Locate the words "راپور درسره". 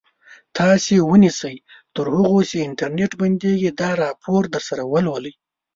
4.03-4.83